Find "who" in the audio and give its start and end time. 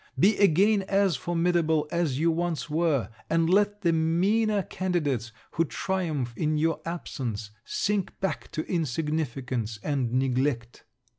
5.51-5.63